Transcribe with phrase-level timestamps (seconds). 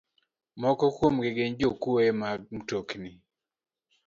[0.61, 3.11] Moko kuomgi gin jokwoye mag mtokni,